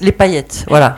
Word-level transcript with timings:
Les 0.00 0.12
paillettes, 0.12 0.64
voilà. 0.68 0.96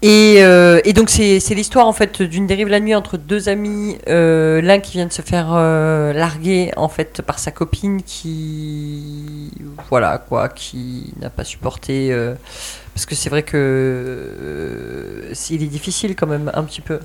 Et, 0.00 0.36
euh, 0.38 0.80
et 0.84 0.92
donc 0.92 1.10
c'est 1.10 1.40
l'histoire 1.50 1.88
en 1.88 1.92
fait 1.92 2.22
d'une 2.22 2.46
dérive 2.46 2.68
la 2.68 2.78
nuit 2.78 2.94
entre 2.94 3.16
deux 3.16 3.48
amis, 3.48 3.98
euh, 4.08 4.60
l'un 4.60 4.78
qui 4.78 4.92
vient 4.92 5.06
de 5.06 5.12
se 5.12 5.22
faire 5.22 5.48
euh, 5.50 6.12
larguer 6.12 6.70
en 6.76 6.88
fait 6.88 7.20
par 7.20 7.40
sa 7.40 7.50
copine 7.50 8.02
qui 8.04 9.50
voilà 9.88 10.18
quoi, 10.18 10.48
qui 10.48 11.12
n'a 11.20 11.30
pas 11.30 11.42
supporté 11.42 12.14
parce 12.94 13.06
que 13.06 13.16
c'est 13.16 13.28
vrai 13.28 13.42
que 13.42 15.32
il 15.50 15.62
est 15.64 15.66
difficile 15.66 16.14
quand 16.14 16.28
même 16.28 16.52
un 16.54 16.62
petit 16.62 16.80
peu. 16.80 17.00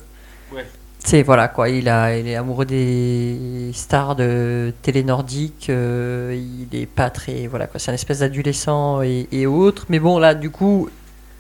Ouais. 0.54 0.66
C'est 1.06 1.22
voilà 1.22 1.50
quoi, 1.50 1.68
il 1.68 1.90
a 1.90 2.18
il 2.18 2.30
est 2.30 2.36
amoureux 2.36 2.64
des 2.66 3.72
stars 3.74 4.16
de 4.16 4.74
télé 4.82 5.04
nordique, 5.04 5.68
euh, 5.70 6.34
il 6.34 6.80
est 6.80 6.86
pas 6.86 7.10
très 7.10 7.48
voilà 7.48 7.68
quoi, 7.68 7.78
c'est 7.78 7.92
un 7.92 7.94
espèce 7.94 8.20
d'adolescent 8.20 9.02
et, 9.02 9.46
autres, 9.46 9.86
mais 9.90 10.00
bon 10.00 10.18
là 10.18 10.34
du 10.34 10.50
coup 10.50 10.90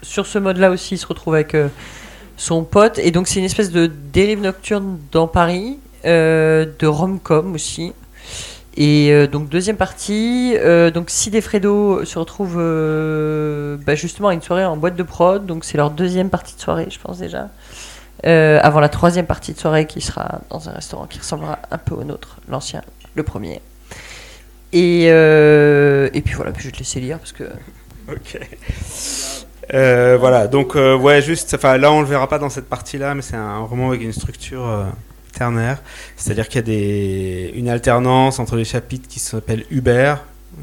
sur 0.01 0.27
ce 0.27 0.37
mode-là 0.37 0.69
aussi, 0.69 0.95
il 0.95 0.97
se 0.97 1.07
retrouve 1.07 1.35
avec 1.35 1.55
euh, 1.55 1.69
son 2.35 2.65
pote. 2.65 2.99
Et 2.99 3.11
donc, 3.11 3.29
c'est 3.29 3.39
une 3.39 3.45
espèce 3.45 3.71
de 3.71 3.89
dérive 4.11 4.41
nocturne 4.41 4.99
dans 5.13 5.29
Paris, 5.29 5.79
euh, 6.03 6.65
de 6.77 6.85
rom-com 6.85 7.53
aussi. 7.53 7.93
Et 8.75 9.27
donc, 9.27 9.47
deuxième 9.47 9.77
partie, 9.77 10.55
donc 10.93 11.09
Sid 11.09 11.35
et 11.35 11.41
Fredo 11.41 12.03
se 12.05 12.19
retrouvent 12.19 12.57
bah, 13.85 13.95
justement 13.95 14.29
à 14.29 14.33
une 14.33 14.41
soirée 14.41 14.65
en 14.65 14.75
boîte 14.75 14.95
de 14.95 15.03
prod. 15.03 15.45
Donc, 15.45 15.63
c'est 15.63 15.77
leur 15.77 15.91
deuxième 15.91 16.29
partie 16.29 16.55
de 16.55 16.59
soirée, 16.59 16.87
je 16.89 16.99
pense 16.99 17.19
déjà. 17.19 17.49
Euh, 18.25 18.59
avant 18.61 18.79
la 18.79 18.89
troisième 18.89 19.25
partie 19.25 19.53
de 19.53 19.59
soirée 19.59 19.85
qui 19.85 19.99
sera 19.99 20.39
dans 20.49 20.69
un 20.69 20.71
restaurant 20.71 21.07
qui 21.07 21.19
ressemblera 21.19 21.59
un 21.71 21.77
peu 21.77 21.93
au 21.93 22.03
nôtre, 22.03 22.37
l'ancien, 22.47 22.81
le 23.15 23.23
premier. 23.23 23.61
Et, 24.71 25.07
euh, 25.09 26.09
et 26.13 26.21
puis 26.21 26.33
voilà, 26.35 26.51
puis 26.51 26.63
je 26.63 26.67
vais 26.69 26.71
te 26.71 26.79
laisser 26.79 26.99
lire 26.99 27.19
parce 27.19 27.33
que. 27.33 27.43
Ok. 28.09 28.39
Euh, 29.73 30.17
voilà, 30.19 30.47
donc 30.47 30.75
ouais, 30.75 31.21
juste, 31.21 31.53
enfin 31.53 31.77
là 31.77 31.91
on 31.91 32.01
le 32.01 32.07
verra 32.07 32.27
pas 32.27 32.37
dans 32.37 32.49
cette 32.49 32.67
partie-là, 32.67 33.15
mais 33.15 33.21
c'est 33.21 33.37
un 33.37 33.59
roman 33.59 33.89
avec 33.89 34.01
une 34.01 34.11
structure 34.11 34.87
ternaire, 35.31 35.81
c'est-à-dire 36.17 36.47
qu'il 36.49 36.57
y 36.57 36.59
a 36.59 36.65
des, 36.65 37.51
une 37.55 37.69
alternance 37.69 38.39
entre 38.39 38.57
les 38.57 38.65
chapitres 38.65 39.07
qui 39.07 39.19
s'appellent 39.19 39.65
Uber, 39.71 40.15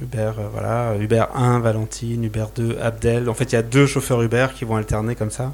Uber, 0.02 0.32
euh, 0.38 0.48
voilà, 0.52 0.94
Uber 0.98 1.24
1, 1.34 1.60
Valentine, 1.60 2.24
Uber 2.24 2.46
2, 2.54 2.78
Abdel. 2.80 3.28
En 3.28 3.34
fait, 3.34 3.52
il 3.52 3.54
y 3.54 3.58
a 3.58 3.62
deux 3.62 3.86
chauffeurs 3.86 4.22
Uber 4.22 4.48
qui 4.54 4.64
vont 4.64 4.76
alterner 4.76 5.14
comme 5.14 5.30
ça, 5.30 5.52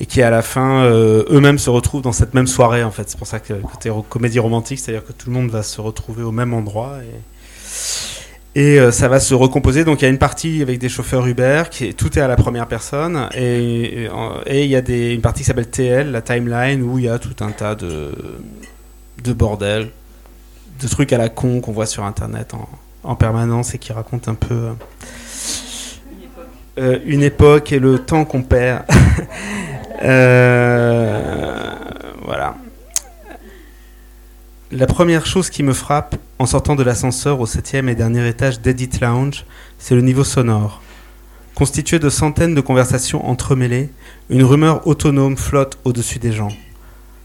et 0.00 0.06
qui 0.06 0.22
à 0.22 0.30
la 0.30 0.42
fin 0.42 0.84
euh, 0.84 1.24
eux-mêmes 1.30 1.58
se 1.58 1.70
retrouvent 1.70 2.02
dans 2.02 2.12
cette 2.12 2.34
même 2.34 2.46
soirée. 2.46 2.84
En 2.84 2.90
fait, 2.90 3.08
c'est 3.08 3.18
pour 3.18 3.26
ça 3.26 3.40
que 3.40 3.54
côté 3.54 3.90
comédie 4.08 4.38
romantique, 4.38 4.78
c'est-à-dire 4.78 5.04
que 5.04 5.12
tout 5.12 5.30
le 5.30 5.34
monde 5.34 5.50
va 5.50 5.62
se 5.62 5.80
retrouver 5.80 6.22
au 6.22 6.32
même 6.32 6.54
endroit 6.54 6.98
et 8.56 8.78
euh, 8.78 8.92
ça 8.92 9.08
va 9.08 9.18
se 9.18 9.34
recomposer. 9.34 9.84
Donc 9.84 10.02
il 10.02 10.04
y 10.04 10.08
a 10.08 10.10
une 10.10 10.18
partie 10.18 10.62
avec 10.62 10.78
des 10.78 10.88
chauffeurs 10.88 11.26
Uber, 11.26 11.64
qui 11.70 11.86
est, 11.86 11.92
tout 11.92 12.16
est 12.18 12.22
à 12.22 12.28
la 12.28 12.36
première 12.36 12.68
personne, 12.68 13.28
et 13.34 14.08
il 14.48 14.70
y 14.70 14.76
a 14.76 14.82
des, 14.82 15.14
une 15.14 15.22
partie 15.22 15.40
qui 15.40 15.46
s'appelle 15.46 15.70
TL, 15.70 16.12
la 16.12 16.22
timeline, 16.22 16.82
où 16.82 16.98
il 16.98 17.06
y 17.06 17.08
a 17.08 17.18
tout 17.18 17.34
un 17.40 17.50
tas 17.50 17.74
de, 17.74 18.12
de 19.24 19.32
bordel, 19.32 19.90
de 20.80 20.88
trucs 20.88 21.12
à 21.12 21.18
la 21.18 21.28
con 21.28 21.60
qu'on 21.60 21.72
voit 21.72 21.86
sur 21.86 22.04
Internet 22.04 22.54
en, 22.54 22.68
en 23.04 23.14
permanence 23.14 23.74
et 23.74 23.78
qui 23.78 23.92
racontent 23.92 24.30
un 24.30 24.34
peu 24.34 24.54
euh, 24.54 24.72
euh, 26.78 26.98
une 27.04 27.22
époque 27.22 27.72
et 27.72 27.78
le 27.78 27.98
temps 27.98 28.24
qu'on 28.24 28.42
perd. 28.42 28.84
Euh, 30.02 31.72
voilà. 32.24 32.56
La 34.72 34.86
première 34.86 35.24
chose 35.24 35.50
qui 35.50 35.62
me 35.62 35.72
frappe 35.72 36.16
en 36.40 36.46
sortant 36.46 36.74
de 36.74 36.82
l'ascenseur 36.82 37.38
au 37.38 37.46
septième 37.46 37.88
et 37.88 37.94
dernier 37.94 38.28
étage 38.28 38.60
d'Edit 38.60 38.90
Lounge, 39.00 39.46
c'est 39.78 39.94
le 39.94 40.02
niveau 40.02 40.24
sonore. 40.24 40.82
Constitué 41.54 42.00
de 42.00 42.10
centaines 42.10 42.56
de 42.56 42.60
conversations 42.60 43.24
entremêlées, 43.24 43.88
une 44.28 44.42
rumeur 44.42 44.84
autonome 44.86 45.36
flotte 45.36 45.78
au-dessus 45.84 46.18
des 46.18 46.32
gens. 46.32 46.50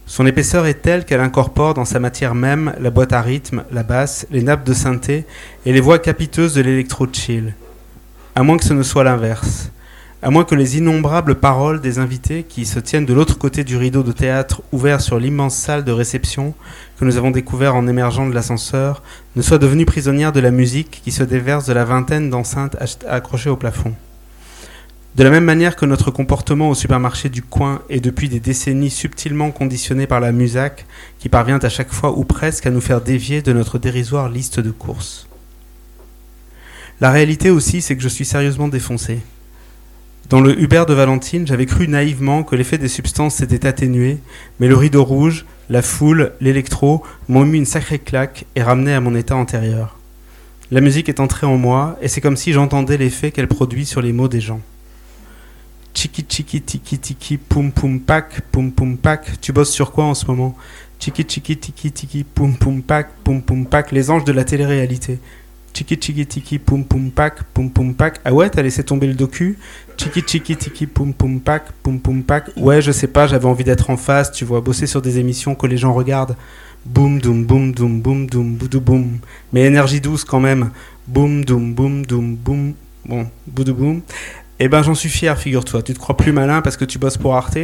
Son 0.09 0.25
épaisseur 0.25 0.65
est 0.65 0.81
telle 0.81 1.05
qu'elle 1.05 1.21
incorpore 1.21 1.75
dans 1.75 1.85
sa 1.85 1.99
matière 1.99 2.33
même 2.33 2.73
la 2.79 2.89
boîte 2.89 3.13
à 3.13 3.21
rythme, 3.21 3.63
la 3.71 3.83
basse, 3.83 4.25
les 4.31 4.41
nappes 4.41 4.65
de 4.65 4.73
synthé 4.73 5.23
et 5.67 5.71
les 5.71 5.81
voix 5.81 5.99
capiteuses 5.99 6.55
de 6.55 6.61
l'électro-chill. 6.61 7.53
À 8.33 8.41
moins 8.41 8.57
que 8.57 8.63
ce 8.63 8.73
ne 8.73 8.81
soit 8.81 9.03
l'inverse. 9.03 9.71
À 10.23 10.31
moins 10.31 10.45
que 10.45 10.55
les 10.55 10.79
innombrables 10.79 11.35
paroles 11.35 11.79
des 11.79 11.99
invités 11.99 12.41
qui 12.41 12.65
se 12.65 12.79
tiennent 12.79 13.05
de 13.05 13.13
l'autre 13.13 13.37
côté 13.37 13.63
du 13.63 13.77
rideau 13.77 14.01
de 14.01 14.11
théâtre 14.11 14.63
ouvert 14.71 14.99
sur 14.99 15.19
l'immense 15.19 15.55
salle 15.55 15.83
de 15.83 15.91
réception 15.91 16.55
que 16.99 17.05
nous 17.05 17.17
avons 17.17 17.29
découvert 17.29 17.75
en 17.75 17.85
émergeant 17.85 18.27
de 18.27 18.33
l'ascenseur 18.33 19.03
ne 19.35 19.43
soient 19.43 19.59
devenues 19.59 19.85
prisonnières 19.85 20.31
de 20.31 20.39
la 20.39 20.49
musique 20.49 21.01
qui 21.03 21.11
se 21.11 21.23
déverse 21.23 21.67
de 21.67 21.73
la 21.73 21.85
vingtaine 21.85 22.31
d'enceintes 22.31 22.77
accrochées 23.07 23.51
au 23.51 23.57
plafond. 23.57 23.93
De 25.19 25.25
la 25.25 25.31
même 25.31 25.43
manière 25.43 25.75
que 25.75 25.85
notre 25.85 26.11
comportement 26.11 26.69
au 26.69 26.75
supermarché 26.75 27.27
du 27.27 27.41
coin 27.41 27.81
est 27.89 27.99
depuis 27.99 28.29
des 28.29 28.39
décennies 28.39 28.89
subtilement 28.89 29.51
conditionné 29.51 30.07
par 30.07 30.21
la 30.21 30.31
musac 30.31 30.85
qui 31.19 31.27
parvient 31.27 31.59
à 31.59 31.67
chaque 31.67 31.91
fois 31.91 32.17
ou 32.17 32.23
presque 32.23 32.65
à 32.65 32.69
nous 32.69 32.79
faire 32.79 33.01
dévier 33.01 33.41
de 33.41 33.51
notre 33.51 33.79
dérisoire 33.79 34.29
liste 34.29 34.61
de 34.61 34.71
courses. 34.71 35.27
La 37.01 37.11
réalité 37.11 37.49
aussi, 37.49 37.81
c'est 37.81 37.97
que 37.97 38.01
je 38.01 38.07
suis 38.07 38.23
sérieusement 38.23 38.69
défoncé. 38.69 39.19
Dans 40.29 40.39
le 40.39 40.57
Uber 40.57 40.85
de 40.87 40.93
Valentine, 40.93 41.45
j'avais 41.45 41.65
cru 41.65 41.89
naïvement 41.89 42.43
que 42.43 42.55
l'effet 42.55 42.77
des 42.77 42.87
substances 42.87 43.35
s'était 43.35 43.67
atténué, 43.67 44.19
mais 44.61 44.69
le 44.69 44.77
rideau 44.77 45.03
rouge, 45.03 45.45
la 45.69 45.81
foule, 45.81 46.31
l'électro 46.39 47.03
m'ont 47.27 47.43
mis 47.43 47.57
une 47.57 47.65
sacrée 47.65 47.99
claque 47.99 48.45
et 48.55 48.63
ramené 48.63 48.93
à 48.93 49.01
mon 49.01 49.13
état 49.15 49.35
antérieur. 49.35 49.97
La 50.71 50.79
musique 50.79 51.09
est 51.09 51.19
entrée 51.19 51.45
en 51.45 51.57
moi 51.57 51.97
et 52.01 52.07
c'est 52.07 52.21
comme 52.21 52.37
si 52.37 52.53
j'entendais 52.53 52.95
l'effet 52.95 53.31
qu'elle 53.31 53.49
produit 53.49 53.85
sur 53.85 54.01
les 54.01 54.13
mots 54.13 54.29
des 54.29 54.39
gens. 54.39 54.61
Chiki 55.93 56.23
chiki 56.23 56.61
tiki 56.61 56.97
tiki 56.97 57.37
poum 57.37 57.71
poum 57.71 57.99
pack 57.99 58.41
poum 58.51 58.71
poum 58.71 58.97
pack. 58.97 59.39
Tu 59.41 59.51
bosses 59.51 59.71
sur 59.71 59.91
quoi 59.91 60.05
en 60.05 60.13
ce 60.13 60.25
moment? 60.25 60.55
Chiki 60.99 61.25
chiki 61.27 61.57
tiki 61.57 61.91
tiki 61.91 62.23
poum 62.23 62.55
poum 62.55 62.81
pack 62.81 63.09
poum 63.23 63.41
poum 63.41 63.65
pack. 63.65 63.91
Les 63.91 64.09
anges 64.09 64.23
de 64.23 64.31
la 64.31 64.43
télé-réalité. 64.43 65.19
Chiki 65.73 65.97
chiki 65.99 66.25
tiki 66.25 66.59
poum 66.59 66.83
poum 66.83 67.11
pack 67.11 67.43
poum 67.53 67.69
poum 67.69 67.93
pack. 67.93 68.19
Ah 68.23 68.33
ouais, 68.33 68.49
t'as 68.49 68.61
laissé 68.61 68.83
tomber 68.83 69.07
le 69.07 69.13
docu? 69.13 69.57
Chiki 69.97 70.23
chiki 70.25 70.55
tiki 70.55 70.87
poum 70.87 71.13
poum 71.13 71.39
pack 71.39 71.71
poum 71.83 71.99
poum 71.99 72.23
pack. 72.23 72.51
Ouais, 72.55 72.81
je 72.81 72.91
sais 72.91 73.07
pas, 73.07 73.27
j'avais 73.27 73.45
envie 73.45 73.63
d'être 73.63 73.89
en 73.89 73.97
face, 73.97 74.31
tu 74.31 74.45
vois, 74.45 74.61
bosser 74.61 74.87
sur 74.87 75.01
des 75.01 75.19
émissions 75.19 75.55
que 75.55 75.67
les 75.67 75.77
gens 75.77 75.93
regardent. 75.93 76.37
Boum 76.85 77.19
doum 77.19 77.43
boum 77.45 77.73
doum 77.73 78.01
boum 78.01 78.25
doum 78.25 78.55
boudou 78.55 78.79
boum. 78.79 79.17
Mais 79.51 79.65
énergie 79.65 79.99
douce 79.99 80.23
quand 80.23 80.39
même. 80.39 80.71
Boum 81.07 81.43
doum 81.43 81.73
boum 81.73 82.05
doum 82.05 82.35
boum. 82.35 82.73
Bon, 83.05 83.27
boudou 83.47 83.73
boum. 83.73 84.01
Eh 84.61 84.67
ben 84.67 84.83
j'en 84.83 84.93
suis 84.93 85.09
fier, 85.09 85.37
figure-toi. 85.37 85.81
Tu 85.83 85.93
te 85.93 85.99
crois 85.99 86.17
plus 86.17 86.33
malin 86.33 86.61
parce 86.61 86.75
que 86.75 86.83
tu 86.83 86.99
bosses 86.99 87.17
pour 87.17 87.33
Arte, 87.35 87.57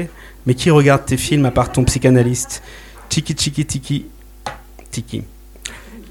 mais 0.45 0.53
qui 0.53 0.69
regarde 0.69 1.06
tes 1.06 1.17
films 1.17 1.45
à 1.45 1.51
part 1.51 1.72
ton 1.72 1.83
psychanalyste 1.83 2.63
Tiki 3.09 3.35
tiki 3.35 3.66
tiki 3.66 4.06
tiki. 4.91 5.23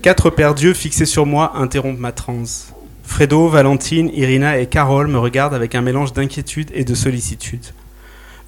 Quatre 0.02 0.28
paires 0.28 0.54
d'yeux 0.54 0.74
fixés 0.74 1.06
sur 1.06 1.24
moi 1.24 1.52
interrompent 1.56 1.98
ma 1.98 2.12
transe. 2.12 2.74
Fredo, 3.02 3.48
Valentine, 3.48 4.10
Irina 4.12 4.58
et 4.58 4.66
Carole 4.66 5.08
me 5.08 5.18
regardent 5.18 5.54
avec 5.54 5.74
un 5.74 5.80
mélange 5.80 6.12
d'inquiétude 6.12 6.70
et 6.74 6.84
de 6.84 6.94
sollicitude. 6.94 7.64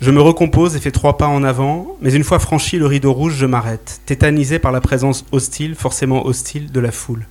Je 0.03 0.11
me 0.11 0.21
recompose 0.21 0.77
et 0.77 0.81
fais 0.81 0.91
trois 0.91 1.17
pas 1.17 1.29
en 1.29 1.43
avant, 1.43 1.97
mais 2.03 2.13
une 2.13 2.25
fois 2.25 2.39
franchi 2.39 2.77
le 2.77 2.87
rideau 2.87 3.15
rouge, 3.15 3.37
je 3.37 3.47
m'arrête, 3.47 4.03
tétanisé 4.05 4.59
par 4.59 4.73
la 4.73 4.83
présence 4.83 5.25
hostile, 5.33 5.75
forcément 5.75 6.27
hostile, 6.27 6.71
de 6.71 6.81
la 6.81 6.93
foule. 6.93 7.27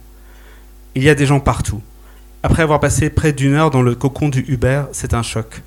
Il 0.95 1.03
y 1.03 1.09
a 1.09 1.15
des 1.15 1.27
gens 1.27 1.39
partout. 1.39 1.81
Après 2.45 2.61
avoir 2.61 2.79
passé 2.79 3.09
près 3.09 3.33
d'une 3.33 3.55
heure 3.55 3.71
dans 3.71 3.81
le 3.81 3.95
cocon 3.95 4.29
du 4.29 4.45
Uber, 4.47 4.83
c'est 4.91 5.15
un 5.15 5.23
choc. 5.23 5.63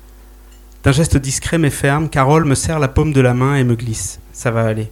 D'un 0.81 0.93
geste 0.93 1.17
discret 1.17 1.57
mais 1.57 1.71
ferme, 1.71 2.07
Carole 2.07 2.45
me 2.45 2.55
serre 2.55 2.79
la 2.79 2.87
paume 2.87 3.11
de 3.11 3.19
la 3.19 3.33
main 3.33 3.57
et 3.57 3.65
me 3.65 3.75
glisse. 3.75 4.21
Ça 4.31 4.49
va 4.49 4.63
aller. 4.63 4.89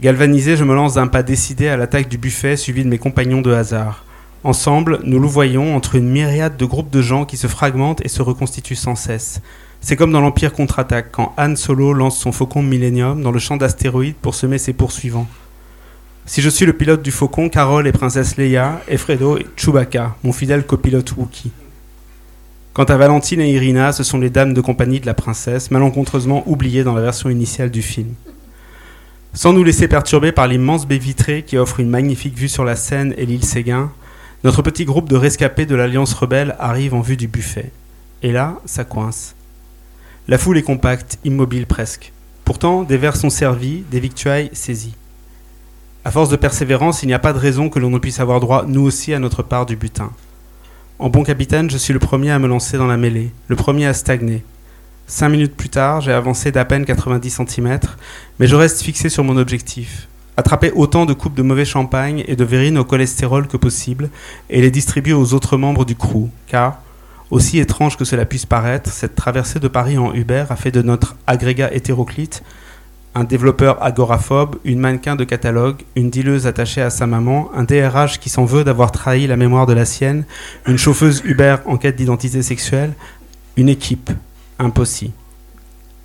Galvanisé, 0.00 0.56
je 0.56 0.64
me 0.64 0.74
lance 0.74 0.94
d'un 0.94 1.06
pas 1.06 1.22
décidé 1.22 1.68
à 1.68 1.76
l'attaque 1.76 2.08
du 2.08 2.16
buffet, 2.16 2.56
suivi 2.56 2.82
de 2.82 2.88
mes 2.88 2.96
compagnons 2.96 3.42
de 3.42 3.52
hasard. 3.52 4.06
Ensemble, 4.42 5.00
nous 5.04 5.18
louvoyons 5.18 5.76
entre 5.76 5.96
une 5.96 6.08
myriade 6.08 6.56
de 6.56 6.64
groupes 6.64 6.88
de 6.88 7.02
gens 7.02 7.26
qui 7.26 7.36
se 7.36 7.46
fragmentent 7.46 8.02
et 8.02 8.08
se 8.08 8.22
reconstituent 8.22 8.74
sans 8.74 8.94
cesse. 8.94 9.42
C'est 9.82 9.96
comme 9.96 10.12
dans 10.12 10.22
l'Empire 10.22 10.54
contre-attaque, 10.54 11.12
quand 11.12 11.34
Han 11.36 11.56
Solo 11.56 11.92
lance 11.92 12.16
son 12.16 12.32
faucon 12.32 12.62
Millennium 12.62 13.22
dans 13.22 13.32
le 13.32 13.38
champ 13.38 13.58
d'astéroïdes 13.58 14.16
pour 14.16 14.34
semer 14.34 14.56
ses 14.56 14.72
poursuivants. 14.72 15.28
Si 16.26 16.42
je 16.42 16.48
suis 16.48 16.66
le 16.66 16.72
pilote 16.72 17.02
du 17.02 17.10
faucon, 17.10 17.48
Carole 17.48 17.86
est 17.86 17.92
princesse 17.92 18.36
Leia, 18.36 18.80
et 18.88 18.96
Fredo 18.96 19.36
est 19.36 19.46
Chewbacca, 19.56 20.16
mon 20.22 20.32
fidèle 20.32 20.64
copilote 20.64 21.12
Wookie. 21.16 21.50
Quant 22.72 22.84
à 22.84 22.96
Valentine 22.96 23.40
et 23.40 23.50
Irina, 23.50 23.92
ce 23.92 24.04
sont 24.04 24.18
les 24.18 24.30
dames 24.30 24.54
de 24.54 24.60
compagnie 24.60 25.00
de 25.00 25.06
la 25.06 25.14
princesse, 25.14 25.72
malencontreusement 25.72 26.44
oubliées 26.46 26.84
dans 26.84 26.94
la 26.94 27.02
version 27.02 27.28
initiale 27.28 27.70
du 27.70 27.82
film. 27.82 28.14
Sans 29.32 29.52
nous 29.52 29.64
laisser 29.64 29.88
perturber 29.88 30.30
par 30.30 30.46
l'immense 30.46 30.86
baie 30.86 30.98
vitrée 30.98 31.42
qui 31.42 31.58
offre 31.58 31.80
une 31.80 31.90
magnifique 31.90 32.38
vue 32.38 32.48
sur 32.48 32.64
la 32.64 32.76
Seine 32.76 33.12
et 33.16 33.26
l'île 33.26 33.44
Séguin, 33.44 33.92
notre 34.44 34.62
petit 34.62 34.84
groupe 34.84 35.08
de 35.08 35.16
rescapés 35.16 35.66
de 35.66 35.74
l'Alliance 35.74 36.14
rebelle 36.14 36.56
arrive 36.58 36.94
en 36.94 37.00
vue 37.00 37.16
du 37.16 37.28
buffet. 37.28 37.72
Et 38.22 38.32
là, 38.32 38.60
ça 38.66 38.84
coince. 38.84 39.34
La 40.28 40.38
foule 40.38 40.58
est 40.58 40.62
compacte, 40.62 41.18
immobile 41.24 41.66
presque. 41.66 42.12
Pourtant, 42.44 42.82
des 42.84 42.96
verres 42.96 43.16
sont 43.16 43.30
servis, 43.30 43.84
des 43.90 44.00
victuailles 44.00 44.50
saisies. 44.52 44.94
À 46.02 46.10
force 46.10 46.30
de 46.30 46.36
persévérance, 46.36 47.02
il 47.02 47.08
n'y 47.08 47.14
a 47.14 47.18
pas 47.18 47.34
de 47.34 47.38
raison 47.38 47.68
que 47.68 47.78
l'on 47.78 47.90
ne 47.90 47.98
puisse 47.98 48.20
avoir 48.20 48.40
droit, 48.40 48.64
nous 48.66 48.80
aussi, 48.80 49.12
à 49.12 49.18
notre 49.18 49.42
part 49.42 49.66
du 49.66 49.76
butin. 49.76 50.10
En 50.98 51.10
bon 51.10 51.24
capitaine, 51.24 51.68
je 51.70 51.76
suis 51.76 51.92
le 51.92 51.98
premier 51.98 52.30
à 52.30 52.38
me 52.38 52.48
lancer 52.48 52.78
dans 52.78 52.86
la 52.86 52.96
mêlée, 52.96 53.30
le 53.48 53.56
premier 53.56 53.86
à 53.86 53.92
stagner. 53.92 54.42
Cinq 55.06 55.28
minutes 55.28 55.54
plus 55.54 55.68
tard, 55.68 56.00
j'ai 56.00 56.12
avancé 56.12 56.52
d'à 56.52 56.64
peine 56.64 56.86
90 56.86 57.42
cm, 57.46 57.80
mais 58.38 58.46
je 58.46 58.56
reste 58.56 58.80
fixé 58.80 59.10
sur 59.10 59.24
mon 59.24 59.36
objectif. 59.36 60.08
Attraper 60.38 60.72
autant 60.74 61.04
de 61.04 61.12
coupes 61.12 61.34
de 61.34 61.42
mauvais 61.42 61.66
champagne 61.66 62.24
et 62.26 62.36
de 62.36 62.44
verrine 62.44 62.78
au 62.78 62.84
cholestérol 62.84 63.46
que 63.46 63.58
possible 63.58 64.08
et 64.48 64.62
les 64.62 64.70
distribuer 64.70 65.12
aux 65.12 65.34
autres 65.34 65.58
membres 65.58 65.84
du 65.84 65.96
crew, 65.96 66.30
car, 66.46 66.80
aussi 67.30 67.58
étrange 67.58 67.98
que 67.98 68.06
cela 68.06 68.24
puisse 68.24 68.46
paraître, 68.46 68.90
cette 68.90 69.16
traversée 69.16 69.60
de 69.60 69.68
Paris 69.68 69.98
en 69.98 70.14
Uber 70.14 70.46
a 70.48 70.56
fait 70.56 70.70
de 70.70 70.80
notre 70.80 71.16
agrégat 71.26 71.74
hétéroclite 71.74 72.42
un 73.14 73.24
développeur 73.24 73.82
agoraphobe, 73.82 74.56
une 74.64 74.78
mannequin 74.78 75.16
de 75.16 75.24
catalogue, 75.24 75.82
une 75.96 76.10
dileuse 76.10 76.46
attachée 76.46 76.82
à 76.82 76.90
sa 76.90 77.06
maman, 77.06 77.50
un 77.54 77.64
DRH 77.64 78.18
qui 78.18 78.28
s'en 78.28 78.44
veut 78.44 78.64
d'avoir 78.64 78.92
trahi 78.92 79.26
la 79.26 79.36
mémoire 79.36 79.66
de 79.66 79.72
la 79.72 79.84
sienne, 79.84 80.24
une 80.66 80.78
chauffeuse 80.78 81.22
Uber 81.24 81.56
en 81.66 81.76
quête 81.76 81.96
d'identité 81.96 82.42
sexuelle, 82.42 82.92
une 83.56 83.68
équipe, 83.68 84.10
impossible. 84.58 85.12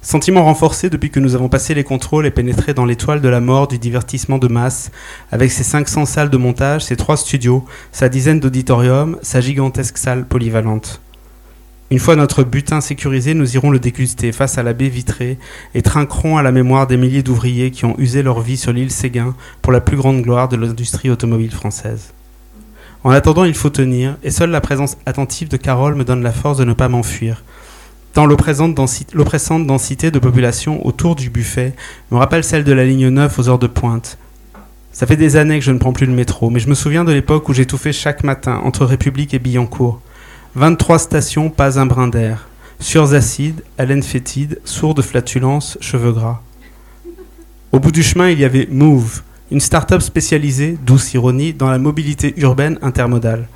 Sentiment 0.02 0.44
renforcé 0.44 0.92
depuis 0.92 1.10
que 1.10 1.20
nous 1.20 1.34
avons 1.34 1.50
passé 1.50 1.74
les 1.74 1.84
contrôles 1.84 2.28
et 2.28 2.32
pénétré 2.32 2.76
dans 2.76 2.86
l'étoile 2.86 3.22
de 3.22 3.30
la 3.30 3.40
mort 3.40 3.68
du 3.68 3.80
divertissement 3.80 4.38
de 4.38 4.48
masse, 4.48 4.92
avec 5.32 5.52
ses 5.52 5.64
500 5.64 6.06
salles 6.06 6.30
de 6.30 6.38
montage, 6.38 6.84
ses 6.84 6.96
trois 6.96 7.18
studios, 7.18 7.66
sa 7.92 8.08
dizaine 8.08 8.40
d'auditoriums, 8.40 9.18
sa 9.24 9.42
gigantesque 9.42 9.98
salle 9.98 10.26
polyvalente. 10.28 11.02
Une 11.92 12.00
fois 12.00 12.16
notre 12.16 12.44
butin 12.44 12.82
sécurisé, 12.82 13.36
nous 13.36 13.56
irons 13.56 13.70
le 13.70 13.78
déguster 13.78 14.32
face 14.32 14.58
à 14.58 14.64
la 14.64 14.74
baie 14.74 14.90
vitrée 14.90 15.38
et 15.76 15.84
trinquerons 15.84 16.36
à 16.36 16.42
la 16.42 16.52
mémoire 16.52 16.88
des 16.88 16.98
milliers 16.98 17.22
d'ouvriers 17.22 17.70
qui 17.70 17.86
ont 17.86 17.94
usé 18.00 18.24
leur 18.24 18.42
vie 18.42 18.58
sur 18.58 18.74
l'île 18.74 18.90
Séguin 18.90 19.36
pour 19.62 19.72
la 19.72 19.82
plus 19.82 19.96
grande 19.96 20.24
gloire 20.24 20.50
de 20.50 20.56
l'industrie 20.56 21.12
automobile 21.12 21.52
française. 21.52 22.14
En 23.04 23.12
attendant, 23.12 23.44
il 23.44 23.54
faut 23.54 23.70
tenir, 23.70 24.18
et 24.24 24.32
seule 24.32 24.50
la 24.50 24.62
présence 24.62 24.98
attentive 25.06 25.48
de 25.48 25.58
Carole 25.58 25.94
me 25.94 26.04
donne 26.04 26.24
la 26.24 26.32
force 26.32 26.58
de 26.58 26.64
ne 26.64 26.74
pas 26.74 26.90
m'enfuir. 26.90 27.44
Tant 28.14 28.26
l'oppressante 28.26 28.74
densité 28.74 30.10
de 30.10 30.20
population 30.20 30.84
autour 30.88 31.16
du 31.16 31.30
buffet 31.30 31.76
me 32.10 32.18
rappelle 32.18 32.44
celle 32.44 32.64
de 32.64 32.72
la 32.72 32.84
ligne 32.84 33.10
9 33.10 33.38
aux 33.38 33.48
heures 33.48 33.60
de 33.60 33.68
pointe. 33.68 34.18
Ça 34.92 35.06
fait 35.06 35.18
des 35.18 35.36
années 35.36 35.60
que 35.60 35.66
je 35.66 35.72
ne 35.72 35.78
prends 35.78 35.94
plus 35.94 36.08
le 36.08 36.14
métro, 36.14 36.50
mais 36.50 36.60
je 36.60 36.70
me 36.70 36.74
souviens 36.74 37.04
de 37.04 37.12
l'époque 37.12 37.48
où 37.48 37.54
j'étouffais 37.54 37.94
chaque 37.94 38.24
matin 38.24 38.60
entre 38.64 38.86
République 38.86 39.36
et 39.36 39.40
Billancourt. 39.40 40.02
23 40.56 41.00
stations, 41.00 41.50
pas 41.50 41.80
un 41.80 41.86
brin 41.86 42.08
d'air. 42.08 42.48
Surs 42.80 43.14
acides, 43.14 43.62
haleine 43.78 44.04
fétide, 44.04 44.62
sourde 44.64 45.02
flatulence, 45.02 45.78
cheveux 45.82 46.14
gras. 46.14 46.42
Au 47.74 47.80
bout 47.80 47.92
du 47.92 48.04
chemin, 48.04 48.30
il 48.30 48.40
y 48.40 48.46
avait 48.46 48.70
Move, 48.72 49.22
une 49.52 49.60
start-up 49.60 50.02
spécialisée, 50.02 50.78
douce 50.86 51.14
ironie, 51.14 51.52
dans 51.52 51.70
la 51.70 51.78
mobilité 51.78 52.34
urbaine 52.38 52.80
intermodale. 52.82 53.50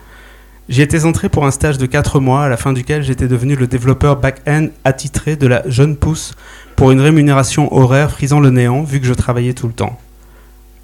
J'y 0.67 0.81
étais 0.81 1.05
entré 1.05 1.29
pour 1.29 1.45
un 1.45 1.51
stage 1.51 1.77
de 1.77 1.85
4 1.85 2.19
mois, 2.19 2.43
à 2.43 2.49
la 2.49 2.57
fin 2.57 2.73
duquel 2.73 3.01
j'étais 3.01 3.29
devenu 3.29 3.55
le 3.55 3.67
développeur 3.67 4.17
back-end 4.17 4.67
attitré 4.83 5.37
de 5.37 5.47
la 5.47 5.63
jeune 5.69 5.95
pousse 5.95 6.35
pour 6.75 6.91
une 6.91 6.99
rémunération 6.99 7.73
horaire 7.73 8.11
frisant 8.11 8.41
le 8.41 8.49
néant, 8.49 8.83
vu 8.83 8.99
que 8.99 9.07
je 9.07 9.13
travaillais 9.13 9.53
tout 9.53 9.67
le 9.67 9.73
temps. 9.73 9.97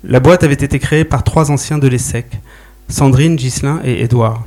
La 0.05 0.21
boîte 0.21 0.45
avait 0.45 0.53
été 0.53 0.79
créée 0.79 1.03
par 1.03 1.25
trois 1.25 1.51
anciens 1.51 1.77
de 1.77 1.89
l'ESSEC, 1.89 2.39
Sandrine, 2.87 3.35
Ghislain 3.35 3.81
et 3.83 4.01
Édouard. 4.01 4.45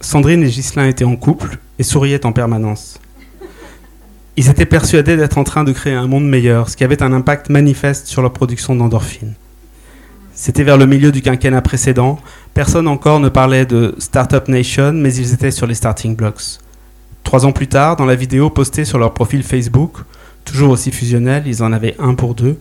Sandrine 0.00 0.42
et 0.42 0.48
Ghislain 0.48 0.86
étaient 0.86 1.04
en 1.04 1.16
couple 1.16 1.58
et 1.78 1.82
souriaient 1.82 2.26
en 2.26 2.32
permanence. 2.32 3.00
Ils 4.36 4.50
étaient 4.50 4.66
persuadés 4.66 5.16
d'être 5.16 5.38
en 5.38 5.44
train 5.44 5.64
de 5.64 5.72
créer 5.72 5.94
un 5.94 6.08
monde 6.08 6.28
meilleur, 6.28 6.68
ce 6.68 6.76
qui 6.76 6.84
avait 6.84 7.02
un 7.02 7.12
impact 7.12 7.50
manifeste 7.50 8.06
sur 8.06 8.20
leur 8.20 8.32
production 8.32 8.74
d'endorphines. 8.74 9.34
C'était 10.34 10.64
vers 10.64 10.76
le 10.76 10.86
milieu 10.86 11.12
du 11.12 11.22
quinquennat 11.22 11.62
précédent. 11.62 12.18
Personne 12.52 12.88
encore 12.88 13.20
ne 13.20 13.28
parlait 13.28 13.66
de 13.66 13.94
Startup 13.98 14.46
Nation, 14.48 14.92
mais 14.92 15.14
ils 15.14 15.32
étaient 15.32 15.52
sur 15.52 15.68
les 15.68 15.74
starting 15.74 16.16
blocks. 16.16 16.58
Trois 17.22 17.46
ans 17.46 17.52
plus 17.52 17.68
tard, 17.68 17.94
dans 17.96 18.06
la 18.06 18.16
vidéo 18.16 18.50
postée 18.50 18.84
sur 18.84 18.98
leur 18.98 19.14
profil 19.14 19.44
Facebook, 19.44 19.98
toujours 20.44 20.70
aussi 20.70 20.90
fusionnel, 20.90 21.44
ils 21.46 21.62
en 21.62 21.72
avaient 21.72 21.94
un 22.00 22.14
pour 22.14 22.34
deux, 22.34 22.58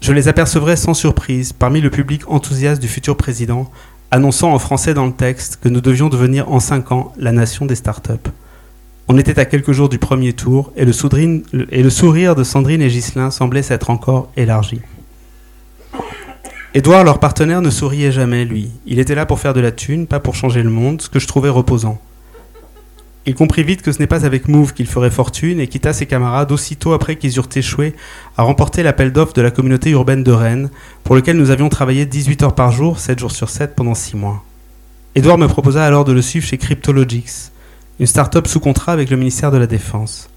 je 0.00 0.12
les 0.12 0.28
apercevrais 0.28 0.76
sans 0.76 0.94
surprise 0.94 1.52
parmi 1.52 1.80
le 1.80 1.90
public 1.90 2.22
enthousiaste 2.28 2.80
du 2.80 2.88
futur 2.88 3.16
président, 3.16 3.70
annonçant 4.10 4.52
en 4.52 4.58
français 4.58 4.94
dans 4.94 5.06
le 5.06 5.12
texte 5.12 5.58
que 5.62 5.68
nous 5.68 5.80
devions 5.80 6.08
devenir 6.08 6.50
en 6.50 6.60
cinq 6.60 6.92
ans 6.92 7.12
la 7.16 7.32
nation 7.32 7.66
des 7.66 7.74
startups. 7.74 8.30
On 9.08 9.18
était 9.18 9.38
à 9.38 9.44
quelques 9.44 9.72
jours 9.72 9.88
du 9.88 9.98
premier 9.98 10.32
tour 10.32 10.72
et 10.76 10.84
le, 10.84 10.92
et 11.70 11.82
le 11.82 11.90
sourire 11.90 12.34
de 12.34 12.42
Sandrine 12.42 12.82
et 12.82 12.88
Ghislain 12.88 13.30
semblait 13.30 13.62
s'être 13.62 13.90
encore 13.90 14.30
élargi. 14.36 14.80
Édouard, 16.74 17.04
leur 17.04 17.20
partenaire, 17.20 17.62
ne 17.62 17.70
souriait 17.70 18.12
jamais, 18.12 18.44
lui. 18.44 18.70
Il 18.84 18.98
était 18.98 19.14
là 19.14 19.24
pour 19.24 19.38
faire 19.38 19.54
de 19.54 19.60
la 19.60 19.72
thune, 19.72 20.06
pas 20.06 20.20
pour 20.20 20.34
changer 20.34 20.62
le 20.62 20.70
monde, 20.70 21.00
ce 21.00 21.08
que 21.08 21.18
je 21.18 21.26
trouvais 21.26 21.48
reposant. 21.48 21.98
Il 23.28 23.34
comprit 23.34 23.64
vite 23.64 23.82
que 23.82 23.90
ce 23.90 23.98
n'est 23.98 24.06
pas 24.06 24.24
avec 24.24 24.46
Move 24.46 24.72
qu'il 24.72 24.86
ferait 24.86 25.10
fortune 25.10 25.58
et 25.58 25.66
quitta 25.66 25.92
ses 25.92 26.06
camarades 26.06 26.52
aussitôt 26.52 26.92
après 26.92 27.16
qu'ils 27.16 27.36
eurent 27.36 27.48
échoué 27.56 27.92
à 28.36 28.44
remporter 28.44 28.84
l'appel 28.84 29.12
d'offres 29.12 29.32
de 29.32 29.42
la 29.42 29.50
communauté 29.50 29.90
urbaine 29.90 30.22
de 30.22 30.30
Rennes, 30.30 30.70
pour 31.02 31.16
lequel 31.16 31.36
nous 31.36 31.50
avions 31.50 31.68
travaillé 31.68 32.06
18 32.06 32.44
heures 32.44 32.54
par 32.54 32.70
jour, 32.70 33.00
7 33.00 33.18
jours 33.18 33.32
sur 33.32 33.50
7 33.50 33.74
pendant 33.74 33.94
6 33.94 34.16
mois. 34.16 34.44
Edouard 35.16 35.38
me 35.38 35.48
proposa 35.48 35.84
alors 35.84 36.04
de 36.04 36.12
le 36.12 36.22
suivre 36.22 36.46
chez 36.46 36.56
Cryptologics, 36.56 37.50
une 37.98 38.06
start-up 38.06 38.46
sous 38.46 38.60
contrat 38.60 38.92
avec 38.92 39.10
le 39.10 39.16
ministère 39.16 39.50
de 39.50 39.58
la 39.58 39.66
Défense. 39.66 40.30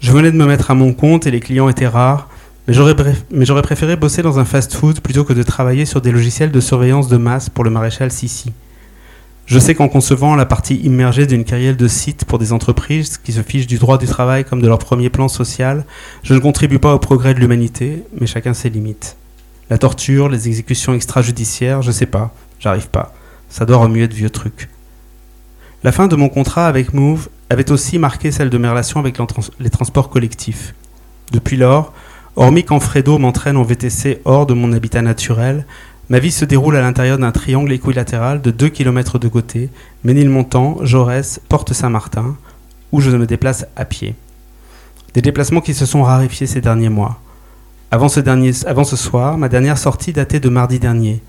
Je 0.00 0.12
venais 0.12 0.32
de 0.32 0.36
me 0.36 0.44
mettre 0.44 0.70
à 0.70 0.74
mon 0.74 0.92
compte 0.92 1.26
et 1.26 1.30
les 1.30 1.40
clients 1.40 1.70
étaient 1.70 1.86
rares, 1.86 2.28
mais 2.68 2.74
j'aurais 2.74 3.62
préféré 3.62 3.96
bosser 3.96 4.20
dans 4.20 4.38
un 4.38 4.44
fast-food 4.44 5.00
plutôt 5.00 5.24
que 5.24 5.32
de 5.32 5.42
travailler 5.42 5.86
sur 5.86 6.02
des 6.02 6.12
logiciels 6.12 6.50
de 6.50 6.60
surveillance 6.60 7.08
de 7.08 7.16
masse 7.16 7.48
pour 7.48 7.64
le 7.64 7.70
maréchal 7.70 8.12
Sissi. 8.12 8.52
Je 9.46 9.58
sais 9.58 9.74
qu'en 9.74 9.88
concevant 9.88 10.36
la 10.36 10.46
partie 10.46 10.76
immergée 10.76 11.26
d'une 11.26 11.44
carrière 11.44 11.76
de 11.76 11.88
site 11.88 12.24
pour 12.24 12.38
des 12.38 12.52
entreprises 12.52 13.18
qui 13.18 13.32
se 13.32 13.42
fichent 13.42 13.66
du 13.66 13.78
droit 13.78 13.98
du 13.98 14.06
travail 14.06 14.44
comme 14.44 14.62
de 14.62 14.68
leur 14.68 14.78
premier 14.78 15.10
plan 15.10 15.28
social, 15.28 15.84
je 16.22 16.34
ne 16.34 16.38
contribue 16.38 16.78
pas 16.78 16.94
au 16.94 16.98
progrès 16.98 17.34
de 17.34 17.40
l'humanité, 17.40 18.04
mais 18.18 18.26
chacun 18.26 18.54
ses 18.54 18.70
limites. 18.70 19.16
La 19.68 19.78
torture, 19.78 20.28
les 20.28 20.48
exécutions 20.48 20.94
extrajudiciaires, 20.94 21.82
je 21.82 21.90
sais 21.90 22.06
pas, 22.06 22.34
j'arrive 22.60 22.88
pas. 22.88 23.12
Ça 23.48 23.66
doit 23.66 23.78
remuer 23.78 24.06
de 24.08 24.14
vieux 24.14 24.30
trucs. 24.30 24.68
La 25.84 25.92
fin 25.92 26.06
de 26.06 26.14
mon 26.14 26.28
contrat 26.28 26.68
avec 26.68 26.94
Move 26.94 27.28
avait 27.50 27.72
aussi 27.72 27.98
marqué 27.98 28.30
celle 28.30 28.50
de 28.50 28.58
mes 28.58 28.68
relations 28.68 29.00
avec 29.00 29.18
les 29.58 29.70
transports 29.70 30.08
collectifs. 30.08 30.74
Depuis 31.32 31.56
lors, 31.56 31.92
hormis 32.36 32.64
quand 32.64 32.78
Fredo 32.78 33.18
m'entraîne 33.18 33.56
en 33.56 33.64
VTC 33.64 34.20
hors 34.24 34.46
de 34.46 34.54
mon 34.54 34.72
habitat 34.72 35.02
naturel, 35.02 35.66
Ma 36.12 36.18
vie 36.18 36.30
se 36.30 36.44
déroule 36.44 36.76
à 36.76 36.82
l'intérieur 36.82 37.16
d'un 37.16 37.32
triangle 37.32 37.72
équilatéral 37.72 38.42
de 38.42 38.50
2 38.50 38.68
km 38.68 39.18
de 39.18 39.28
côté, 39.28 39.70
Ménilmontant, 40.04 40.76
Jaurès, 40.82 41.40
Porte 41.48 41.72
Saint-Martin, 41.72 42.36
où 42.92 43.00
je 43.00 43.08
me 43.08 43.24
déplace 43.24 43.64
à 43.76 43.86
pied. 43.86 44.14
Des 45.14 45.22
déplacements 45.22 45.62
qui 45.62 45.72
se 45.72 45.86
sont 45.86 46.02
raréfiés 46.02 46.46
ces 46.46 46.60
derniers 46.60 46.90
mois. 46.90 47.18
Avant 47.90 48.10
ce, 48.10 48.20
dernier, 48.20 48.50
avant 48.66 48.84
ce 48.84 48.94
soir, 48.94 49.38
ma 49.38 49.48
dernière 49.48 49.78
sortie 49.78 50.12
datait 50.12 50.38
de 50.38 50.50
mardi 50.50 50.78
dernier. 50.78 51.22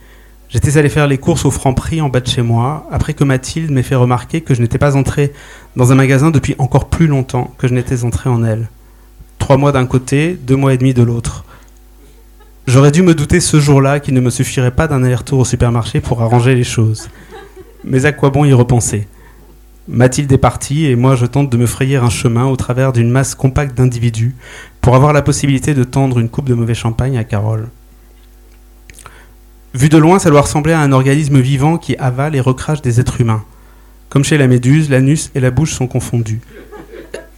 J'étais 0.49 0.77
allé 0.77 0.89
faire 0.89 1.07
les 1.07 1.17
courses 1.17 1.45
au 1.45 1.51
franc 1.51 1.73
prix 1.73 2.01
en 2.01 2.09
bas 2.09 2.19
de 2.19 2.27
chez 2.27 2.41
moi, 2.41 2.85
après 2.91 3.13
que 3.13 3.23
Mathilde 3.23 3.71
m'ait 3.71 3.83
fait 3.83 3.95
remarquer 3.95 4.41
que 4.41 4.53
je 4.53 4.61
n'étais 4.61 4.79
pas 4.79 4.97
entré 4.97 5.31
dans 5.77 5.93
un 5.93 5.95
magasin 5.95 6.29
depuis 6.29 6.55
encore 6.57 6.89
plus 6.89 7.07
longtemps 7.07 7.53
que 7.57 7.69
je 7.69 7.73
n'étais 7.73 8.03
entré 8.03 8.29
en 8.29 8.43
elle. 8.43 8.67
Trois 9.39 9.55
mois 9.55 9.71
d'un 9.71 9.85
côté, 9.85 10.33
deux 10.33 10.57
mois 10.57 10.73
et 10.73 10.77
demi 10.77 10.93
de 10.93 11.03
l'autre. 11.03 11.45
J'aurais 12.65 12.91
dû 12.91 13.01
me 13.01 13.13
douter 13.13 13.41
ce 13.41 13.59
jour-là 13.59 13.99
qu'il 13.99 14.13
ne 14.13 14.21
me 14.21 14.29
suffirait 14.29 14.71
pas 14.71 14.87
d'un 14.87 15.03
aller-retour 15.03 15.39
au 15.39 15.45
supermarché 15.45 15.99
pour 15.99 16.21
arranger 16.21 16.55
les 16.55 16.63
choses. 16.63 17.09
Mais 17.83 18.05
à 18.05 18.13
quoi 18.13 18.29
bon 18.29 18.45
y 18.45 18.53
repenser? 18.53 19.05
Mathilde 19.89 20.31
est 20.31 20.37
partie 20.37 20.85
et 20.85 20.95
moi 20.95 21.17
je 21.17 21.25
tente 21.25 21.49
de 21.49 21.57
me 21.57 21.65
frayer 21.65 21.97
un 21.97 22.09
chemin 22.09 22.45
au 22.45 22.55
travers 22.55 22.93
d'une 22.93 23.11
masse 23.11 23.35
compacte 23.35 23.77
d'individus 23.77 24.33
pour 24.79 24.95
avoir 24.95 25.11
la 25.11 25.21
possibilité 25.21 25.73
de 25.73 25.83
tendre 25.83 26.19
une 26.19 26.29
coupe 26.29 26.47
de 26.47 26.53
mauvais 26.53 26.73
champagne 26.73 27.17
à 27.17 27.25
Carole. 27.25 27.67
Vu 29.73 29.89
de 29.89 29.97
loin, 29.97 30.17
ça 30.17 30.29
doit 30.29 30.41
ressembler 30.41 30.71
à 30.71 30.79
un 30.79 30.93
organisme 30.93 31.41
vivant 31.41 31.77
qui 31.77 31.97
avale 31.97 32.33
et 32.33 32.39
recrache 32.39 32.81
des 32.81 33.01
êtres 33.01 33.19
humains. 33.19 33.43
Comme 34.07 34.23
chez 34.23 34.37
la 34.37 34.47
méduse, 34.47 34.89
l'anus 34.89 35.31
et 35.35 35.41
la 35.41 35.51
bouche 35.51 35.73
sont 35.73 35.87
confondus. 35.87 36.39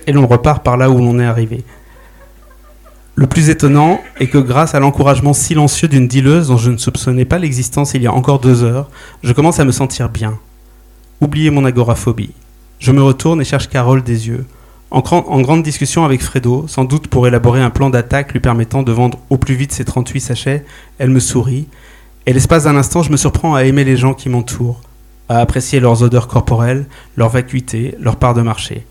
Et 0.06 0.12
l'on 0.12 0.28
repart 0.28 0.64
par 0.64 0.78
là 0.78 0.92
où 0.92 1.00
l'on 1.00 1.18
est 1.20 1.26
arrivé. 1.26 1.64
Le 3.18 3.28
plus 3.28 3.50
étonnant 3.50 4.02
est 4.20 4.28
que 4.28 4.38
grâce 4.38 4.76
à 4.76 4.82
l'encouragement 4.82 5.32
silencieux 5.32 5.88
d'une 5.88 6.06
dileuse 6.06 6.50
dont 6.50 6.58
je 6.58 6.70
ne 6.70 6.76
soupçonnais 6.76 7.24
pas 7.24 7.38
l'existence 7.38 7.94
il 7.94 8.02
y 8.02 8.08
a 8.08 8.14
encore 8.14 8.40
deux 8.40 8.66
heures, 8.66 8.90
je 9.24 9.32
commence 9.32 9.58
à 9.62 9.64
me 9.64 9.72
sentir 9.72 10.10
bien. 10.10 10.38
Oubliez 11.22 11.50
mon 11.50 11.64
agoraphobie. 11.64 12.34
Je 12.80 12.92
me 12.92 13.02
retourne 13.02 13.40
et 13.40 13.46
cherche 13.46 13.70
Carole 13.70 14.04
des 14.04 14.28
yeux. 14.28 14.46
En, 14.92 15.00
en 15.00 15.40
grande 15.40 15.64
discussion 15.64 16.04
avec 16.04 16.22
Fredo, 16.22 16.66
sans 16.68 16.84
doute 16.84 17.08
pour 17.08 17.26
élaborer 17.26 17.62
un 17.62 17.70
plan 17.70 17.90
d'attaque 17.90 18.34
lui 18.34 18.42
permettant 18.42 18.84
de 18.84 18.92
vendre 18.92 19.20
au 19.30 19.38
plus 19.38 19.56
vite 19.56 19.72
ses 19.72 19.86
38 19.86 20.20
sachets, 20.20 20.66
elle 20.98 21.10
me 21.10 21.22
sourit, 21.22 21.70
et 22.26 22.34
l'espace 22.34 22.66
d'un 22.66 22.76
instant, 22.76 23.02
je 23.02 23.14
me 23.14 23.18
surprends 23.18 23.56
à 23.56 23.64
aimer 23.64 23.86
les 23.86 23.96
gens 23.96 24.14
qui 24.14 24.28
m'entourent, 24.28 24.82
à 25.30 25.40
apprécier 25.40 25.80
leurs 25.80 26.04
odeurs 26.04 26.28
corporelles, 26.28 26.86
leur 27.16 27.30
vacuité, 27.30 27.96
leur 27.98 28.18
part 28.18 28.34
de 28.34 28.42
marché. 28.42 28.86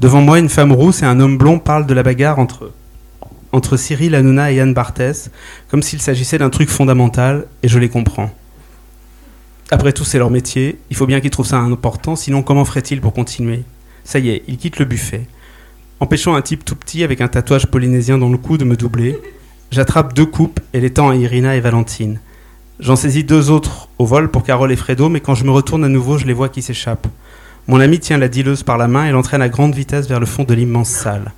Devant 0.00 0.22
moi, 0.22 0.38
une 0.38 0.48
femme 0.48 0.72
rousse 0.72 1.02
et 1.02 1.06
un 1.06 1.20
homme 1.20 1.36
blond 1.36 1.58
parlent 1.58 1.86
de 1.86 1.94
la 1.94 2.02
bagarre 2.02 2.38
entre 2.38 2.64
eux 2.64 2.72
entre 3.52 3.76
Cyril 3.76 4.14
Hanouna 4.14 4.52
et 4.52 4.56
Yann 4.56 4.74
Barthès, 4.74 5.30
comme 5.68 5.82
s'il 5.82 6.00
s'agissait 6.00 6.38
d'un 6.38 6.50
truc 6.50 6.68
fondamental, 6.68 7.46
et 7.62 7.68
je 7.68 7.78
les 7.78 7.88
comprends. 7.88 8.30
Après 9.70 9.92
tout, 9.92 10.04
c'est 10.04 10.18
leur 10.18 10.30
métier. 10.30 10.78
Il 10.90 10.96
faut 10.96 11.06
bien 11.06 11.20
qu'ils 11.20 11.30
trouvent 11.30 11.46
ça 11.46 11.58
important, 11.58 12.14
sinon 12.14 12.42
comment 12.42 12.64
ferait-il 12.64 13.00
pour 13.00 13.12
continuer? 13.12 13.64
Ça 14.04 14.18
y 14.18 14.30
est, 14.30 14.42
il 14.46 14.56
quitte 14.56 14.78
le 14.78 14.84
buffet. 14.84 15.26
Empêchant 15.98 16.36
un 16.36 16.42
type 16.42 16.64
tout 16.64 16.76
petit 16.76 17.02
avec 17.02 17.20
un 17.20 17.28
tatouage 17.28 17.66
polynésien 17.66 18.18
dans 18.18 18.28
le 18.28 18.38
cou 18.38 18.58
de 18.58 18.64
me 18.64 18.76
doubler, 18.76 19.18
j'attrape 19.70 20.14
deux 20.14 20.26
coupes 20.26 20.60
et 20.72 20.80
les 20.80 20.90
tends 20.90 21.08
à 21.08 21.16
Irina 21.16 21.56
et 21.56 21.60
Valentine. 21.60 22.20
J'en 22.78 22.94
saisis 22.94 23.24
deux 23.24 23.50
autres 23.50 23.88
au 23.98 24.04
vol 24.04 24.30
pour 24.30 24.44
Carole 24.44 24.70
et 24.70 24.76
Fredo, 24.76 25.08
mais 25.08 25.20
quand 25.20 25.34
je 25.34 25.44
me 25.44 25.50
retourne 25.50 25.84
à 25.84 25.88
nouveau, 25.88 26.18
je 26.18 26.26
les 26.26 26.34
vois 26.34 26.50
qui 26.50 26.62
s'échappent. 26.62 27.08
Mon 27.66 27.80
ami 27.80 27.98
tient 27.98 28.18
la 28.18 28.28
dileuse 28.28 28.62
par 28.62 28.78
la 28.78 28.86
main 28.86 29.06
et 29.06 29.10
l'entraîne 29.10 29.42
à 29.42 29.48
grande 29.48 29.74
vitesse 29.74 30.06
vers 30.06 30.20
le 30.20 30.26
fond 30.26 30.44
de 30.44 30.54
l'immense 30.54 30.90
salle. 30.90 31.32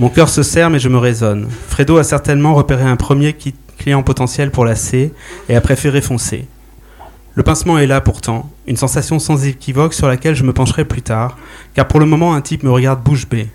Mon 0.00 0.08
cœur 0.08 0.28
se 0.28 0.42
serre, 0.42 0.70
mais 0.70 0.80
je 0.80 0.88
me 0.88 0.98
raisonne. 0.98 1.48
Fredo 1.68 1.98
a 1.98 2.04
certainement 2.04 2.54
repéré 2.54 2.82
un 2.82 2.96
premier 2.96 3.36
client 3.78 4.02
potentiel 4.02 4.50
pour 4.50 4.64
la 4.64 4.74
C 4.74 5.12
et 5.48 5.54
a 5.54 5.60
préféré 5.60 6.00
foncer. 6.00 6.48
Le 7.36 7.44
pincement 7.44 7.78
est 7.78 7.86
là 7.86 8.00
pourtant, 8.00 8.50
une 8.66 8.76
sensation 8.76 9.20
sans 9.20 9.46
équivoque 9.46 9.94
sur 9.94 10.08
laquelle 10.08 10.34
je 10.34 10.42
me 10.42 10.52
pencherai 10.52 10.84
plus 10.84 11.02
tard, 11.02 11.38
car 11.74 11.86
pour 11.86 12.00
le 12.00 12.06
moment 12.06 12.34
un 12.34 12.40
type 12.40 12.64
me 12.64 12.72
regarde 12.72 13.04
bouche 13.04 13.28
bée. 13.28 13.48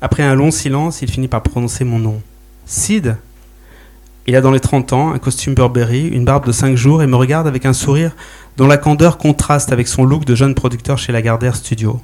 Après 0.00 0.22
un 0.22 0.34
long 0.34 0.50
silence, 0.50 1.02
il 1.02 1.10
finit 1.10 1.28
par 1.28 1.42
prononcer 1.42 1.84
mon 1.84 1.98
nom. 1.98 2.22
Sid? 2.64 3.16
Il 4.26 4.34
a 4.34 4.40
dans 4.40 4.50
les 4.50 4.60
30 4.60 4.94
ans, 4.94 5.12
un 5.12 5.18
costume 5.18 5.54
Burberry, 5.54 6.08
une 6.08 6.24
barbe 6.24 6.46
de 6.46 6.52
5 6.52 6.74
jours 6.74 7.02
et 7.02 7.06
me 7.06 7.16
regarde 7.16 7.46
avec 7.46 7.66
un 7.66 7.74
sourire 7.74 8.16
dont 8.56 8.66
la 8.66 8.78
candeur 8.78 9.18
contraste 9.18 9.72
avec 9.72 9.88
son 9.88 10.04
look 10.04 10.24
de 10.24 10.34
jeune 10.34 10.54
producteur 10.54 10.96
chez 10.96 11.12
Lagardère 11.12 11.54
Studio. 11.54 12.00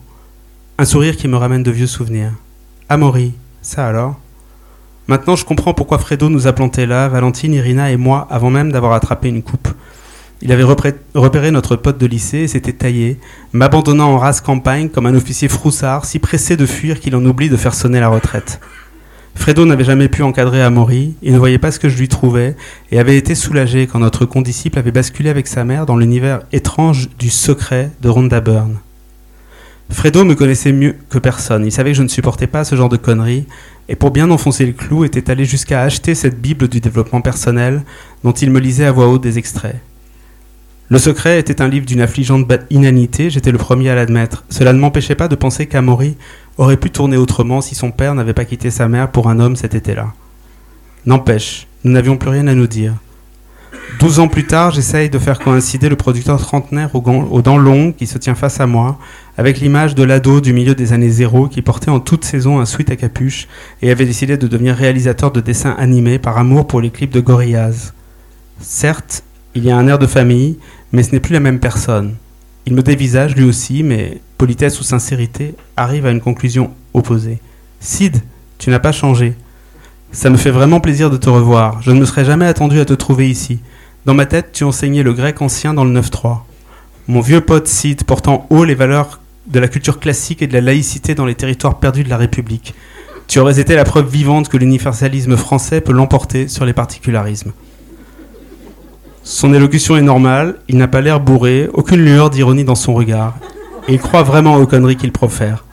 Un 0.78 0.84
sourire 0.84 1.16
qui 1.16 1.26
me 1.26 1.36
ramène 1.36 1.62
de 1.62 1.70
vieux 1.70 1.86
souvenirs. 1.86 2.32
Amaury, 2.88 3.34
ça 3.62 3.86
alors? 3.86 4.20
Maintenant 5.08 5.36
je 5.36 5.44
comprends 5.44 5.74
pourquoi 5.74 5.98
Fredo 5.98 6.28
nous 6.28 6.46
a 6.46 6.52
plantés 6.52 6.86
là, 6.86 7.08
Valentine, 7.08 7.54
Irina 7.54 7.90
et 7.90 7.96
moi, 7.96 8.26
avant 8.30 8.50
même 8.50 8.70
d'avoir 8.70 8.92
attrapé 8.92 9.28
une 9.28 9.42
coupe. 9.42 9.68
Il 10.42 10.50
avait 10.50 10.64
repéré 10.64 11.50
notre 11.52 11.76
pote 11.76 11.98
de 11.98 12.06
lycée 12.06 12.38
et 12.38 12.48
s'était 12.48 12.72
taillé, 12.72 13.20
m'abandonnant 13.52 14.12
en 14.12 14.18
race 14.18 14.40
campagne 14.40 14.88
comme 14.88 15.06
un 15.06 15.14
officier 15.14 15.46
froussard, 15.48 16.04
si 16.04 16.18
pressé 16.18 16.56
de 16.56 16.66
fuir 16.66 16.98
qu'il 16.98 17.14
en 17.14 17.24
oublie 17.24 17.48
de 17.48 17.56
faire 17.56 17.74
sonner 17.74 18.00
la 18.00 18.08
retraite. 18.08 18.60
Fredo 19.36 19.64
n'avait 19.64 19.84
jamais 19.84 20.08
pu 20.08 20.22
encadrer 20.22 20.60
Amaury, 20.62 21.14
il 21.22 21.32
ne 21.32 21.38
voyait 21.38 21.58
pas 21.58 21.70
ce 21.70 21.78
que 21.78 21.88
je 21.88 21.96
lui 21.96 22.08
trouvais, 22.08 22.56
et 22.90 22.98
avait 22.98 23.16
été 23.16 23.34
soulagé 23.36 23.86
quand 23.86 24.00
notre 24.00 24.26
condisciple 24.26 24.78
avait 24.78 24.90
basculé 24.90 25.30
avec 25.30 25.46
sa 25.46 25.64
mère 25.64 25.86
dans 25.86 25.96
l'univers 25.96 26.42
étrange 26.52 27.08
du 27.18 27.30
secret 27.30 27.92
de 28.00 28.08
Rhonda 28.08 28.40
Byrne. 28.40 28.78
Fredo 29.92 30.24
me 30.24 30.34
connaissait 30.34 30.72
mieux 30.72 30.96
que 31.10 31.18
personne, 31.18 31.66
il 31.66 31.70
savait 31.70 31.90
que 31.90 31.98
je 31.98 32.02
ne 32.02 32.08
supportais 32.08 32.46
pas 32.46 32.64
ce 32.64 32.74
genre 32.74 32.88
de 32.88 32.96
conneries, 32.96 33.46
et 33.88 33.94
pour 33.94 34.10
bien 34.10 34.30
enfoncer 34.30 34.64
le 34.64 34.72
clou 34.72 35.04
était 35.04 35.30
allé 35.30 35.44
jusqu'à 35.44 35.82
acheter 35.82 36.14
cette 36.14 36.40
Bible 36.40 36.68
du 36.68 36.80
développement 36.80 37.20
personnel 37.20 37.82
dont 38.24 38.32
il 38.32 38.50
me 38.50 38.58
lisait 38.58 38.86
à 38.86 38.92
voix 38.92 39.08
haute 39.08 39.22
des 39.22 39.38
extraits. 39.38 39.80
Le 40.88 40.98
secret 40.98 41.38
était 41.38 41.62
un 41.62 41.68
livre 41.68 41.86
d'une 41.86 42.00
affligeante 42.00 42.50
inanité, 42.70 43.30
j'étais 43.30 43.52
le 43.52 43.58
premier 43.58 43.90
à 43.90 43.94
l'admettre. 43.94 44.44
Cela 44.48 44.72
ne 44.72 44.78
m'empêchait 44.78 45.14
pas 45.14 45.28
de 45.28 45.36
penser 45.36 45.66
qu'Amaury 45.66 46.16
aurait 46.58 46.76
pu 46.76 46.90
tourner 46.90 47.16
autrement 47.16 47.60
si 47.60 47.74
son 47.74 47.90
père 47.90 48.14
n'avait 48.14 48.34
pas 48.34 48.44
quitté 48.44 48.70
sa 48.70 48.88
mère 48.88 49.10
pour 49.10 49.28
un 49.28 49.40
homme 49.40 49.56
cet 49.56 49.74
été-là. 49.74 50.12
N'empêche, 51.06 51.66
nous 51.84 51.92
n'avions 51.92 52.16
plus 52.16 52.30
rien 52.30 52.46
à 52.46 52.54
nous 52.54 52.66
dire. 52.66 52.94
Douze 53.98 54.18
ans 54.18 54.28
plus 54.28 54.46
tard, 54.46 54.72
j'essaye 54.72 55.10
de 55.10 55.18
faire 55.18 55.38
coïncider 55.38 55.88
le 55.88 55.96
producteur 55.96 56.40
trentenaire 56.40 56.90
aux, 56.94 57.42
dents 57.42 57.58
longues 57.58 57.94
qui 57.94 58.06
se 58.06 58.18
tient 58.18 58.34
face 58.34 58.58
à 58.58 58.66
moi, 58.66 58.98
avec 59.38 59.60
l'image 59.60 59.94
de 59.94 60.02
l'ado 60.02 60.40
du 60.40 60.52
milieu 60.52 60.74
des 60.74 60.92
années 60.92 61.10
zéro 61.10 61.46
qui 61.46 61.62
portait 61.62 61.90
en 61.90 62.00
toute 62.00 62.24
saison 62.24 62.58
un 62.58 62.64
sweat 62.64 62.90
à 62.90 62.96
capuche 62.96 63.46
et 63.80 63.90
avait 63.90 64.04
décidé 64.04 64.36
de 64.36 64.48
devenir 64.48 64.74
réalisateur 64.74 65.30
de 65.30 65.40
dessins 65.40 65.76
animés 65.78 66.18
par 66.18 66.38
amour 66.38 66.66
pour 66.66 66.80
les 66.80 66.90
clips 66.90 67.12
de 67.12 67.20
Gorillaz. 67.20 67.92
Certes, 68.60 69.22
il 69.54 69.64
y 69.64 69.70
a 69.70 69.76
un 69.76 69.86
air 69.86 69.98
de 69.98 70.06
famille, 70.06 70.58
mais 70.92 71.02
ce 71.02 71.12
n'est 71.12 71.20
plus 71.20 71.34
la 71.34 71.40
même 71.40 71.60
personne. 71.60 72.16
Il 72.66 72.74
me 72.74 72.82
dévisage 72.82 73.36
lui 73.36 73.44
aussi, 73.44 73.82
mais 73.82 74.20
politesse 74.38 74.80
ou 74.80 74.84
sincérité 74.84 75.54
arrive 75.76 76.06
à 76.06 76.10
une 76.10 76.20
conclusion 76.20 76.70
opposée. 76.94 77.38
Sid, 77.80 78.20
tu 78.58 78.70
n'as 78.70 78.78
pas 78.78 78.92
changé. 78.92 79.34
Ça 80.12 80.28
me 80.28 80.36
fait 80.36 80.50
vraiment 80.50 80.80
plaisir 80.80 81.10
de 81.10 81.16
te 81.16 81.30
revoir. 81.30 81.80
Je 81.82 81.90
ne 81.90 82.00
me 82.00 82.04
serais 82.04 82.24
jamais 82.24 82.46
attendu 82.46 82.78
à 82.80 82.84
te 82.84 82.92
trouver 82.92 83.30
ici. 83.30 83.60
Dans 84.04 84.14
ma 84.14 84.26
tête, 84.26 84.50
tu 84.52 84.64
enseignais 84.64 85.04
le 85.04 85.12
grec 85.12 85.40
ancien 85.42 85.74
dans 85.74 85.84
le 85.84 86.00
9-3. 86.00 86.38
Mon 87.06 87.20
vieux 87.20 87.40
pote 87.40 87.68
Sid 87.68 88.02
portant 88.02 88.46
haut 88.50 88.64
les 88.64 88.74
valeurs 88.74 89.20
de 89.46 89.60
la 89.60 89.68
culture 89.68 90.00
classique 90.00 90.42
et 90.42 90.48
de 90.48 90.52
la 90.54 90.60
laïcité 90.60 91.14
dans 91.14 91.24
les 91.24 91.36
territoires 91.36 91.78
perdus 91.78 92.02
de 92.02 92.10
la 92.10 92.16
République. 92.16 92.74
Tu 93.28 93.38
aurais 93.38 93.60
été 93.60 93.76
la 93.76 93.84
preuve 93.84 94.08
vivante 94.08 94.48
que 94.48 94.56
l'universalisme 94.56 95.36
français 95.36 95.80
peut 95.80 95.92
l'emporter 95.92 96.48
sur 96.48 96.64
les 96.64 96.72
particularismes. 96.72 97.52
Son 99.22 99.54
élocution 99.54 99.96
est 99.96 100.02
normale, 100.02 100.56
il 100.68 100.78
n'a 100.78 100.88
pas 100.88 101.00
l'air 101.00 101.20
bourré, 101.20 101.68
aucune 101.72 102.04
lueur 102.04 102.28
d'ironie 102.28 102.64
dans 102.64 102.74
son 102.74 102.94
regard, 102.94 103.36
il 103.88 104.00
croit 104.00 104.24
vraiment 104.24 104.56
aux 104.56 104.66
conneries 104.66 104.96
qu'il 104.96 105.12
profère. 105.12 105.64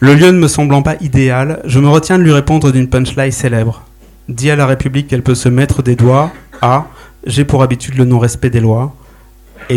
Le 0.00 0.14
lieu 0.14 0.30
ne 0.30 0.38
me 0.38 0.48
semblant 0.48 0.80
pas 0.80 0.96
idéal, 1.02 1.60
je 1.66 1.78
me 1.78 1.88
retiens 1.88 2.18
de 2.18 2.22
lui 2.22 2.32
répondre 2.32 2.72
d'une 2.72 2.88
punchline 2.88 3.30
célèbre. 3.30 3.82
Dis 4.30 4.50
à 4.50 4.56
la 4.56 4.66
République 4.66 5.08
qu'elle 5.08 5.22
peut 5.22 5.34
se 5.34 5.50
mettre 5.50 5.82
des 5.82 5.94
doigts 5.94 6.32
à 6.62 6.86
J'ai 7.26 7.44
pour 7.44 7.62
habitude 7.62 7.96
le 7.96 8.04
non-respect 8.04 8.50
des 8.50 8.60
lois, 8.60 8.94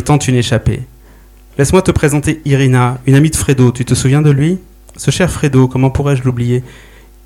tente 0.03 0.27
une 0.27 0.35
échappée. 0.35 0.81
Laisse-moi 1.57 1.81
te 1.81 1.91
présenter 1.91 2.41
Irina, 2.45 2.99
une 3.07 3.15
amie 3.15 3.29
de 3.29 3.35
Fredo, 3.35 3.71
tu 3.71 3.85
te 3.85 3.95
souviens 3.95 4.21
de 4.21 4.29
lui? 4.29 4.59
Ce 4.95 5.11
cher 5.11 5.31
Fredo, 5.31 5.67
comment 5.67 5.89
pourrais-je 5.89 6.23
l'oublier? 6.23 6.63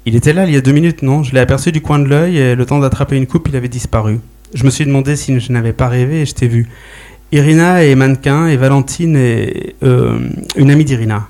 Il 0.05 0.15
était 0.15 0.33
là 0.33 0.45
il 0.45 0.53
y 0.53 0.57
a 0.57 0.61
deux 0.61 0.71
minutes, 0.71 1.01
non? 1.01 1.23
Je 1.23 1.33
l'ai 1.33 1.39
aperçu 1.39 1.71
du 1.71 1.81
coin 1.81 1.99
de 1.99 2.07
l'œil 2.07 2.37
et 2.37 2.55
le 2.55 2.65
temps 2.65 2.79
d'attraper 2.79 3.17
une 3.17 3.27
coupe, 3.27 3.49
il 3.49 3.55
avait 3.55 3.67
disparu. 3.67 4.19
Je 4.53 4.63
me 4.63 4.69
suis 4.69 4.85
demandé 4.85 5.15
si 5.15 5.39
je 5.39 5.51
n'avais 5.51 5.73
pas 5.73 5.87
rêvé 5.87 6.21
et 6.21 6.25
je 6.25 6.33
t'ai 6.33 6.47
vu. 6.47 6.69
Irina 7.31 7.83
est 7.83 7.95
mannequin 7.95 8.47
et 8.47 8.57
Valentine 8.57 9.15
est 9.15 9.75
euh, 9.83 10.19
une 10.55 10.69
amie 10.69 10.85
d'Irina. 10.85 11.27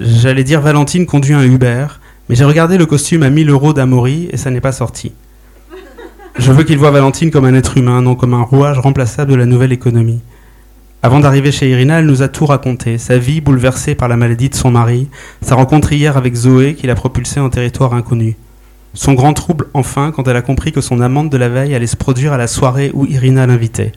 J'allais 0.00 0.44
dire 0.44 0.60
Valentine 0.60 1.06
conduit 1.06 1.34
un 1.34 1.44
Uber, 1.44 1.86
mais 2.28 2.36
j'ai 2.36 2.44
regardé 2.44 2.78
le 2.78 2.86
costume 2.86 3.22
à 3.22 3.30
1000 3.30 3.50
euros 3.50 3.72
d'Amaury 3.72 4.28
et 4.32 4.36
ça 4.36 4.50
n'est 4.50 4.60
pas 4.60 4.72
sorti. 4.72 5.12
Je 6.38 6.52
veux 6.52 6.64
qu'il 6.64 6.78
voit 6.78 6.90
Valentine 6.90 7.30
comme 7.30 7.46
un 7.46 7.54
être 7.54 7.78
humain, 7.78 8.02
non 8.02 8.14
comme 8.14 8.34
un 8.34 8.42
rouage 8.42 8.78
remplaçable 8.78 9.30
de 9.30 9.36
la 9.36 9.46
nouvelle 9.46 9.72
économie. 9.72 10.20
Avant 11.02 11.20
d'arriver 11.20 11.50
chez 11.50 11.70
Irina, 11.70 11.98
elle 11.98 12.06
nous 12.06 12.22
a 12.22 12.28
tout 12.28 12.46
raconté. 12.46 12.98
Sa 12.98 13.16
vie 13.16 13.40
bouleversée 13.40 13.94
par 13.94 14.08
la 14.08 14.16
maladie 14.16 14.50
de 14.50 14.54
son 14.54 14.70
mari, 14.70 15.08
sa 15.40 15.54
rencontre 15.54 15.92
hier 15.92 16.16
avec 16.16 16.34
Zoé 16.34 16.74
qui 16.74 16.86
l'a 16.86 16.94
propulsée 16.94 17.40
en 17.40 17.48
territoire 17.48 17.94
inconnu. 17.94 18.36
Son 18.92 19.14
grand 19.14 19.32
trouble, 19.32 19.66
enfin, 19.72 20.12
quand 20.14 20.28
elle 20.28 20.36
a 20.36 20.42
compris 20.42 20.72
que 20.72 20.80
son 20.80 21.00
amante 21.00 21.30
de 21.30 21.36
la 21.36 21.48
veille 21.48 21.74
allait 21.74 21.86
se 21.86 21.96
produire 21.96 22.32
à 22.32 22.38
la 22.38 22.46
soirée 22.46 22.90
où 22.92 23.06
Irina 23.06 23.46
l'invitait. 23.46 23.92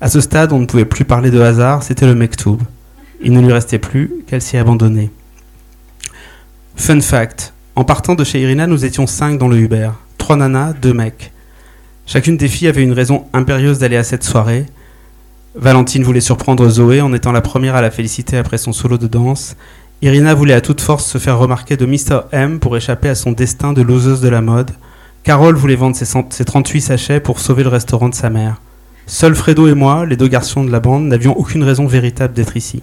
À 0.00 0.08
ce 0.08 0.20
stade, 0.20 0.52
on 0.52 0.60
ne 0.60 0.66
pouvait 0.66 0.84
plus 0.84 1.04
parler 1.04 1.30
de 1.30 1.40
hasard, 1.40 1.82
c'était 1.82 2.06
le 2.06 2.14
Mektoub. 2.14 2.58
Il 3.22 3.32
ne 3.32 3.40
lui 3.40 3.52
restait 3.52 3.78
plus 3.78 4.12
qu'elle 4.26 4.42
s'y 4.42 4.56
abandonnait. 4.56 5.10
Fun 6.76 7.00
fact 7.00 7.54
en 7.74 7.84
partant 7.84 8.14
de 8.14 8.24
chez 8.24 8.40
Irina, 8.40 8.66
nous 8.66 8.84
étions 8.84 9.06
cinq 9.06 9.38
dans 9.38 9.48
le 9.48 9.58
Uber. 9.58 9.90
Trois 10.18 10.36
nanas, 10.36 10.72
deux 10.74 10.94
mecs. 10.94 11.32
Chacune 12.06 12.36
des 12.36 12.48
filles 12.48 12.68
avait 12.68 12.82
une 12.82 12.92
raison 12.92 13.26
impérieuse 13.32 13.78
d'aller 13.78 13.96
à 13.96 14.04
cette 14.04 14.24
soirée. 14.24 14.66
Valentine 15.56 16.04
voulait 16.04 16.20
surprendre 16.20 16.68
Zoé 16.68 17.00
en 17.00 17.12
étant 17.12 17.32
la 17.32 17.40
première 17.40 17.74
à 17.74 17.82
la 17.82 17.90
féliciter 17.90 18.36
après 18.36 18.58
son 18.58 18.72
solo 18.72 18.96
de 18.96 19.06
danse, 19.06 19.56
Irina 20.02 20.34
voulait 20.34 20.52
à 20.52 20.60
toute 20.60 20.82
force 20.82 21.06
se 21.06 21.16
faire 21.16 21.38
remarquer 21.38 21.78
de 21.78 21.86
Mr. 21.86 22.26
M 22.30 22.60
pour 22.60 22.76
échapper 22.76 23.08
à 23.08 23.14
son 23.14 23.32
destin 23.32 23.72
de 23.72 23.80
loseuse 23.80 24.20
de 24.20 24.28
la 24.28 24.42
mode. 24.42 24.72
Carole 25.22 25.56
voulait 25.56 25.74
vendre 25.74 25.96
ses, 25.96 26.44
38 26.44 26.80
sachets 26.82 27.18
pour 27.18 27.40
sauver 27.40 27.62
le 27.62 27.70
restaurant 27.70 28.10
de 28.10 28.14
sa 28.14 28.28
mère. 28.28 28.60
Seuls 29.06 29.34
Fredo 29.34 29.66
et 29.68 29.74
moi, 29.74 30.04
les 30.04 30.16
deux 30.16 30.28
garçons 30.28 30.64
de 30.64 30.70
la 30.70 30.80
bande, 30.80 31.06
n'avions 31.06 31.36
aucune 31.38 31.64
raison 31.64 31.86
véritable 31.86 32.34
d'être 32.34 32.58
ici, 32.58 32.82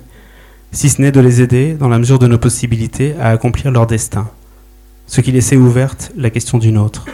si 0.72 0.90
ce 0.90 1.02
n'est 1.02 1.12
de 1.12 1.20
les 1.20 1.42
aider, 1.42 1.74
dans 1.74 1.88
la 1.88 2.00
mesure 2.00 2.18
de 2.18 2.28
nos 2.28 2.40
possibilités, 2.40 3.14
à 3.22 3.30
accomplir 3.30 3.72
leur 3.72 3.86
destin. 3.86 4.28
Ce 5.06 5.22
qui 5.22 5.32
laissait 5.32 5.56
ouverte 5.56 6.12
la 6.18 6.32
question 6.32 6.58
d'une 6.58 6.80
autre. 6.80 7.06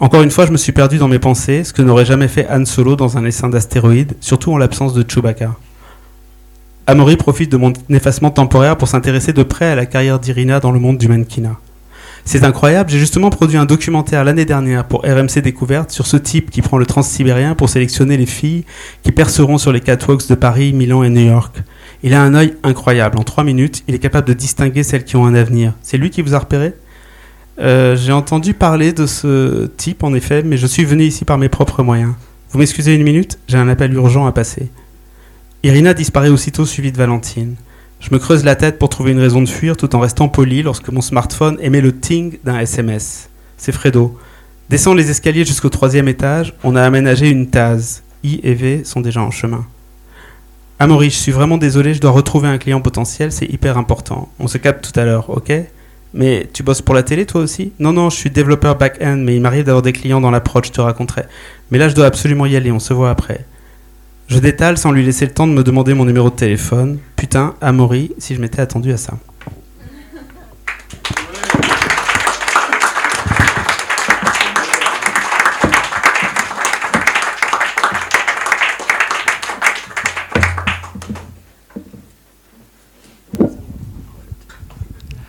Encore 0.00 0.22
une 0.22 0.30
fois, 0.30 0.46
je 0.46 0.50
me 0.50 0.56
suis 0.56 0.72
perdu 0.72 0.96
dans 0.96 1.08
mes 1.08 1.18
pensées, 1.18 1.62
ce 1.62 1.74
que 1.74 1.82
n'aurait 1.82 2.06
jamais 2.06 2.26
fait 2.26 2.48
Han 2.50 2.64
Solo 2.64 2.96
dans 2.96 3.18
un 3.18 3.24
essaim 3.26 3.50
d'astéroïdes, 3.50 4.14
surtout 4.20 4.50
en 4.50 4.56
l'absence 4.56 4.94
de 4.94 5.04
Chewbacca. 5.06 5.54
Amaury 6.86 7.16
profite 7.16 7.52
de 7.52 7.58
mon 7.58 7.74
effacement 7.90 8.30
temporaire 8.30 8.78
pour 8.78 8.88
s'intéresser 8.88 9.34
de 9.34 9.42
près 9.42 9.66
à 9.66 9.74
la 9.74 9.84
carrière 9.84 10.18
d'Irina 10.18 10.58
dans 10.58 10.72
le 10.72 10.80
monde 10.80 10.96
du 10.96 11.06
mannequinat. 11.06 11.58
C'est 12.24 12.44
incroyable, 12.44 12.88
j'ai 12.88 12.98
justement 12.98 13.28
produit 13.28 13.58
un 13.58 13.66
documentaire 13.66 14.24
l'année 14.24 14.46
dernière 14.46 14.86
pour 14.86 15.02
RMC 15.02 15.42
Découverte 15.42 15.90
sur 15.90 16.06
ce 16.06 16.16
type 16.16 16.50
qui 16.50 16.62
prend 16.62 16.78
le 16.78 16.86
transsibérien 16.86 17.54
pour 17.54 17.68
sélectionner 17.68 18.16
les 18.16 18.26
filles 18.26 18.64
qui 19.02 19.12
perceront 19.12 19.58
sur 19.58 19.70
les 19.70 19.80
catwalks 19.80 20.28
de 20.28 20.34
Paris, 20.34 20.72
Milan 20.72 21.02
et 21.02 21.10
New 21.10 21.26
York. 21.26 21.62
Il 22.02 22.14
a 22.14 22.22
un 22.22 22.34
œil 22.34 22.54
incroyable. 22.62 23.18
En 23.18 23.22
trois 23.22 23.44
minutes, 23.44 23.84
il 23.86 23.94
est 23.94 23.98
capable 23.98 24.28
de 24.28 24.32
distinguer 24.32 24.82
celles 24.82 25.04
qui 25.04 25.16
ont 25.16 25.26
un 25.26 25.34
avenir. 25.34 25.74
C'est 25.82 25.98
lui 25.98 26.08
qui 26.08 26.22
vous 26.22 26.34
a 26.34 26.38
repéré? 26.38 26.72
Euh, 27.60 27.96
J'ai 27.96 28.12
entendu 28.12 28.54
parler 28.54 28.92
de 28.92 29.06
ce 29.06 29.66
type 29.76 30.02
en 30.02 30.14
effet, 30.14 30.42
mais 30.42 30.56
je 30.56 30.66
suis 30.66 30.84
venu 30.84 31.04
ici 31.04 31.24
par 31.24 31.38
mes 31.38 31.48
propres 31.48 31.82
moyens. 31.82 32.14
Vous 32.50 32.58
m'excusez 32.58 32.94
une 32.94 33.02
minute 33.02 33.38
J'ai 33.48 33.58
un 33.58 33.68
appel 33.68 33.92
urgent 33.94 34.26
à 34.26 34.32
passer. 34.32 34.70
Irina 35.62 35.94
disparaît 35.94 36.30
aussitôt 36.30 36.64
suivie 36.64 36.92
de 36.92 36.96
Valentine. 36.96 37.56
Je 38.00 38.08
me 38.12 38.18
creuse 38.18 38.44
la 38.44 38.56
tête 38.56 38.78
pour 38.78 38.88
trouver 38.88 39.12
une 39.12 39.20
raison 39.20 39.42
de 39.42 39.48
fuir 39.48 39.76
tout 39.76 39.94
en 39.94 40.00
restant 40.00 40.28
poli 40.28 40.62
lorsque 40.62 40.88
mon 40.88 41.02
smartphone 41.02 41.58
émet 41.60 41.82
le 41.82 41.98
ting 41.98 42.38
d'un 42.44 42.58
SMS. 42.58 43.28
C'est 43.58 43.72
Fredo. 43.72 44.18
Descend 44.70 44.96
les 44.96 45.10
escaliers 45.10 45.44
jusqu'au 45.44 45.68
troisième 45.68 46.08
étage, 46.08 46.54
on 46.64 46.76
a 46.76 46.82
aménagé 46.82 47.28
une 47.28 47.50
tase. 47.50 48.02
I 48.22 48.40
et 48.42 48.54
V 48.54 48.84
sont 48.84 49.00
déjà 49.00 49.20
en 49.20 49.30
chemin. 49.30 49.66
Amaury, 50.78 51.10
je 51.10 51.16
suis 51.16 51.32
vraiment 51.32 51.58
désolé, 51.58 51.92
je 51.92 52.00
dois 52.00 52.10
retrouver 52.10 52.48
un 52.48 52.56
client 52.56 52.80
potentiel, 52.80 53.32
c'est 53.32 53.44
hyper 53.44 53.76
important. 53.76 54.30
On 54.38 54.46
se 54.46 54.56
capte 54.56 54.90
tout 54.90 54.98
à 54.98 55.04
l'heure, 55.04 55.28
ok? 55.28 55.52
Mais 56.12 56.48
tu 56.52 56.62
bosses 56.62 56.82
pour 56.82 56.94
la 56.94 57.02
télé 57.02 57.24
toi 57.24 57.40
aussi? 57.40 57.72
Non, 57.78 57.92
non, 57.92 58.10
je 58.10 58.16
suis 58.16 58.30
développeur 58.30 58.76
back-end, 58.76 59.16
mais 59.18 59.36
il 59.36 59.40
m'arrive 59.40 59.64
d'avoir 59.64 59.82
des 59.82 59.92
clients 59.92 60.20
dans 60.20 60.30
l'approche, 60.30 60.68
je 60.68 60.72
te 60.72 60.80
raconterai. 60.80 61.22
Mais 61.70 61.78
là, 61.78 61.88
je 61.88 61.94
dois 61.94 62.06
absolument 62.06 62.46
y 62.46 62.56
aller, 62.56 62.72
on 62.72 62.80
se 62.80 62.92
voit 62.92 63.10
après. 63.10 63.44
Je 64.28 64.38
détale 64.38 64.78
sans 64.78 64.92
lui 64.92 65.04
laisser 65.04 65.26
le 65.26 65.32
temps 65.32 65.46
de 65.46 65.52
me 65.52 65.62
demander 65.62 65.94
mon 65.94 66.04
numéro 66.04 66.30
de 66.30 66.34
téléphone. 66.36 66.98
Putain, 67.16 67.54
Amaury, 67.60 68.12
si 68.18 68.34
je 68.34 68.40
m'étais 68.40 68.60
attendu 68.60 68.92
à 68.92 68.96
ça. 68.96 69.14